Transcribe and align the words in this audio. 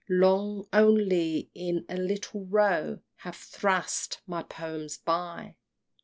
Long, 0.09 0.65
only, 0.73 1.51
in 1.53 1.85
a 1.87 1.95
little 1.95 2.47
Row, 2.47 3.01
Have 3.17 3.35
thrust 3.35 4.19
my 4.25 4.41
poems 4.41 4.97
by! 4.97 5.57